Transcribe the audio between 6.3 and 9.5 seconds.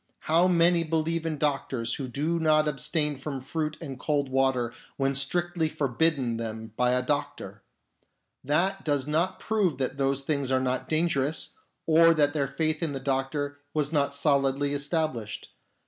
them by a doctor! That does not